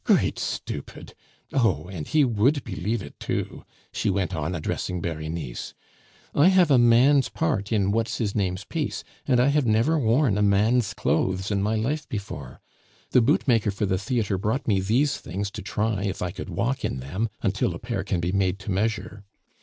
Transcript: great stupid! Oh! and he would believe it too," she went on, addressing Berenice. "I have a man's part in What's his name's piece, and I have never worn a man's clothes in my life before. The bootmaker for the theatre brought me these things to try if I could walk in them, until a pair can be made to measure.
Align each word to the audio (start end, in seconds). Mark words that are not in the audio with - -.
great 0.03 0.39
stupid! 0.39 1.13
Oh! 1.53 1.87
and 1.87 2.07
he 2.07 2.25
would 2.25 2.63
believe 2.63 3.03
it 3.03 3.19
too," 3.19 3.63
she 3.93 4.09
went 4.09 4.33
on, 4.33 4.55
addressing 4.55 4.99
Berenice. 4.99 5.75
"I 6.33 6.47
have 6.47 6.71
a 6.71 6.79
man's 6.79 7.29
part 7.29 7.71
in 7.71 7.91
What's 7.91 8.17
his 8.17 8.33
name's 8.33 8.63
piece, 8.63 9.03
and 9.27 9.39
I 9.39 9.49
have 9.49 9.67
never 9.67 9.99
worn 9.99 10.39
a 10.39 10.41
man's 10.41 10.95
clothes 10.95 11.51
in 11.51 11.61
my 11.61 11.75
life 11.75 12.09
before. 12.09 12.61
The 13.11 13.21
bootmaker 13.21 13.69
for 13.69 13.85
the 13.85 13.99
theatre 13.99 14.39
brought 14.39 14.67
me 14.67 14.79
these 14.79 15.17
things 15.17 15.51
to 15.51 15.61
try 15.61 16.01
if 16.05 16.23
I 16.23 16.31
could 16.31 16.49
walk 16.49 16.83
in 16.83 16.97
them, 16.99 17.29
until 17.43 17.75
a 17.75 17.77
pair 17.77 18.03
can 18.03 18.19
be 18.19 18.31
made 18.31 18.57
to 18.61 18.71
measure. 18.71 19.23